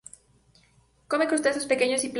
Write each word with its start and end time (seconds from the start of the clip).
Come 1.07 1.27
crustáceos 1.27 1.67
pequeños 1.67 2.03
y 2.03 2.09
plancton. 2.09 2.09